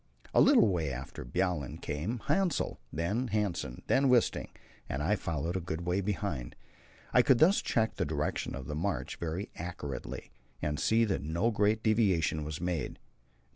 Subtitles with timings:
[0.33, 4.49] A little way after Bjaaland came Hassel, then Hanssen, then Wisting,
[4.89, 6.55] and I followed a good way behind.
[7.13, 11.51] I could thus check the direction of the march very accurately, and see that no
[11.51, 12.97] great deviation was made.